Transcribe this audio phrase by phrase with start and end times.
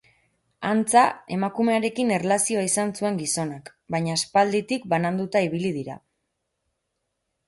[0.67, 1.01] Antza,
[1.33, 5.99] emakumearekin erlazioa izan zuen gizonak, baina aspalditik bananduta ibili dira.